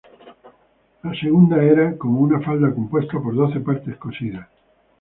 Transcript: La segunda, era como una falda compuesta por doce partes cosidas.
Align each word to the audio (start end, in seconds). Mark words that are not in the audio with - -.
La 1.03 1.13
segunda, 1.13 1.63
era 1.63 1.95
como 1.95 2.21
una 2.21 2.39
falda 2.39 2.73
compuesta 2.73 3.19
por 3.21 3.35
doce 3.35 3.59
partes 3.59 3.97
cosidas. 3.97 4.47